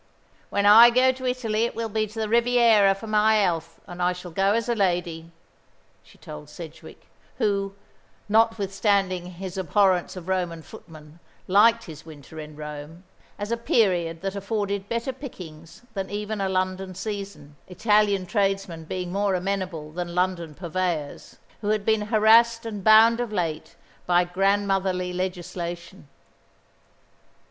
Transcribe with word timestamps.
"When 0.49 0.65
I 0.65 0.89
go 0.89 1.11
to 1.11 1.27
Italy 1.27 1.63
it 1.65 1.75
will 1.75 1.87
be 1.87 2.07
to 2.07 2.19
the 2.19 2.27
Riviera, 2.27 2.95
for 2.95 3.05
my 3.05 3.35
health, 3.35 3.79
and 3.85 4.01
I 4.01 4.13
shall 4.13 4.31
go 4.31 4.53
as 4.53 4.67
a 4.67 4.73
lady," 4.73 5.31
she 6.01 6.17
told 6.17 6.49
Sedgewick, 6.49 7.05
who, 7.37 7.75
notwithstanding 8.27 9.33
his 9.33 9.59
abhorrence 9.59 10.15
of 10.15 10.27
Roman 10.27 10.63
footmen, 10.63 11.19
liked 11.47 11.83
his 11.83 12.03
winter 12.03 12.39
in 12.39 12.55
Rome, 12.55 13.03
as 13.37 13.51
a 13.51 13.57
period 13.57 14.21
that 14.23 14.35
afforded 14.35 14.89
better 14.89 15.13
pickings 15.13 15.83
than 15.93 16.09
even 16.09 16.41
a 16.41 16.49
London 16.49 16.95
season, 16.95 17.55
Italian 17.67 18.25
tradesmen 18.25 18.85
being 18.85 19.11
more 19.11 19.35
amenable 19.35 19.91
than 19.91 20.15
London 20.15 20.55
purveyors, 20.55 21.37
who 21.59 21.67
had 21.67 21.85
been 21.85 22.01
harassed 22.07 22.65
and 22.65 22.83
bound 22.83 23.19
of 23.19 23.31
late 23.31 23.75
by 24.07 24.23
grandmotherly 24.23 25.13
legislation. 25.13 26.07